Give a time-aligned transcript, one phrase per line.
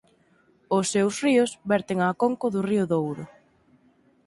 [0.77, 3.25] Os seus ríos verten á conco do río Douro.